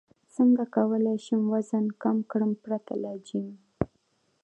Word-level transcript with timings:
څنګه 0.35 0.63
کولی 0.75 1.15
شم 1.25 1.41
وزن 1.53 1.85
کم 2.01 2.17
کړم 2.31 2.51
پرته 2.63 2.93
له 3.03 3.11
جیم 3.27 3.47